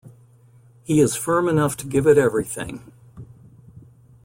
[0.83, 2.91] He is firm enough to give it everything.